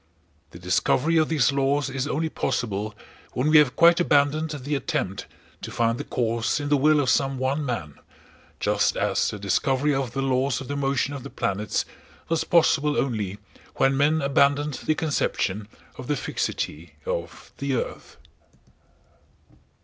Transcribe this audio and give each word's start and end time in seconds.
The 0.49 0.57
discovery 0.57 1.17
of 1.17 1.29
these 1.29 1.51
laws 1.51 1.87
is 1.87 2.07
only 2.07 2.27
possible 2.27 2.95
when 3.33 3.51
we 3.51 3.59
have 3.59 3.75
quite 3.75 3.99
abandoned 3.99 4.49
the 4.49 4.73
attempt 4.73 5.27
to 5.61 5.69
find 5.69 5.99
the 5.99 6.03
cause 6.03 6.59
in 6.59 6.69
the 6.69 6.77
will 6.77 6.99
of 6.99 7.07
some 7.07 7.37
one 7.37 7.63
man, 7.63 7.99
just 8.59 8.97
as 8.97 9.29
the 9.29 9.37
discovery 9.37 9.93
of 9.93 10.13
the 10.13 10.23
laws 10.23 10.59
of 10.59 10.67
the 10.69 10.75
motion 10.75 11.13
of 11.13 11.21
the 11.21 11.29
planets 11.29 11.85
was 12.29 12.43
possible 12.43 12.97
only 12.97 13.37
when 13.75 13.95
men 13.95 14.23
abandoned 14.23 14.73
the 14.87 14.95
conception 14.95 15.67
of 15.99 16.07
the 16.07 16.15
fixity 16.15 16.95
of 17.05 17.51
the 17.59 17.75
earth. 17.75 18.17